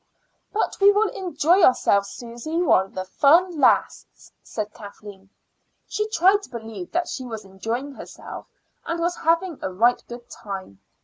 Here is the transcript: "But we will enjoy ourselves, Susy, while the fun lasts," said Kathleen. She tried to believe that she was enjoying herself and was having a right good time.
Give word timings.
"But 0.51 0.79
we 0.81 0.91
will 0.91 1.09
enjoy 1.11 1.61
ourselves, 1.61 2.09
Susy, 2.09 2.57
while 2.59 2.87
the 2.87 3.05
fun 3.05 3.59
lasts," 3.59 4.31
said 4.41 4.73
Kathleen. 4.73 5.29
She 5.87 6.09
tried 6.09 6.41
to 6.41 6.49
believe 6.49 6.91
that 6.91 7.07
she 7.07 7.23
was 7.23 7.45
enjoying 7.45 7.93
herself 7.93 8.47
and 8.83 8.99
was 8.99 9.15
having 9.17 9.59
a 9.61 9.71
right 9.71 10.03
good 10.09 10.27
time. 10.27 10.79